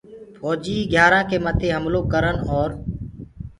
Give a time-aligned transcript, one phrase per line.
[0.41, 2.69] ڦوجيٚ گھيارآنٚ ڪي مٿي هملو ڪرن اور